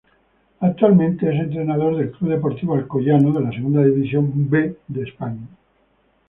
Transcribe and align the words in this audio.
Actualmente 0.61 1.29
es 1.31 1.39
entrenador 1.39 1.95
del 1.95 2.11
Club 2.11 2.31
Deportivo 2.31 2.73
Alcoyano 2.73 3.31
de 3.33 3.41
la 3.45 3.51
Segunda 3.51 3.83
División 3.83 4.49
B 4.49 4.75
de 4.87 5.03
España. 5.03 5.47